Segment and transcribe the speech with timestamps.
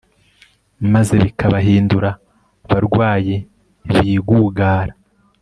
[0.93, 2.09] maze bikabahindura
[2.69, 3.35] barwayi
[3.89, 4.93] bi gugara